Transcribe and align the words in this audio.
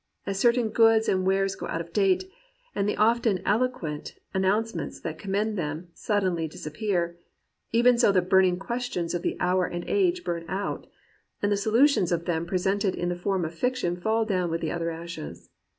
As 0.25 0.39
certain 0.39 0.69
goods 0.69 1.07
and 1.07 1.27
wares 1.27 1.53
go 1.53 1.67
out 1.67 1.79
of 1.79 1.93
date, 1.93 2.23
and 2.73 2.89
the 2.89 2.97
often 2.97 3.39
eloquent 3.45 4.15
an 4.33 4.41
nouncements 4.41 4.99
that 5.03 5.19
commended 5.19 5.57
them 5.57 5.89
suddenly 5.93 6.47
dis 6.47 6.65
appear; 6.65 7.19
even 7.71 7.99
so 7.99 8.11
the 8.11 8.23
"burning 8.23 8.57
questions'* 8.57 9.13
of 9.13 9.21
the 9.21 9.37
hour 9.39 9.67
and 9.67 9.85
age 9.87 10.23
burn 10.23 10.43
out, 10.49 10.87
and 11.43 11.51
the 11.51 11.55
solutions 11.55 12.11
of 12.11 12.25
them 12.25 12.47
presented 12.47 12.95
in 12.95 13.09
the 13.09 13.15
form 13.15 13.45
of 13.45 13.53
fiction 13.53 13.95
fall 13.95 14.25
down 14.25 14.49
with 14.49 14.61
the 14.61 14.71
other 14.71 14.89
ashes. 14.89 15.51